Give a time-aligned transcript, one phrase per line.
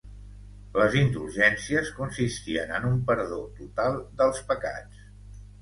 [0.77, 5.07] Les indulgències consistien en un perdó total dels pecats.